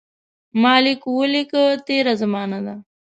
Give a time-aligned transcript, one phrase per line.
[0.61, 2.75] ما لیک ولیکه تېره زمانه ده.